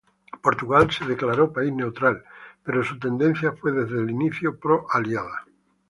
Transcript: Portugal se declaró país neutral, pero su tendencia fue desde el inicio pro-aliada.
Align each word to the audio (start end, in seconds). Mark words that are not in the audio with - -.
Portugal 0.41 0.89
se 0.91 1.05
declaró 1.05 1.53
país 1.53 1.71
neutral, 1.71 2.23
pero 2.63 2.83
su 2.83 2.97
tendencia 2.97 3.51
fue 3.51 3.71
desde 3.71 3.99
el 4.01 4.09
inicio 4.09 4.57
pro-aliada. 4.57 5.45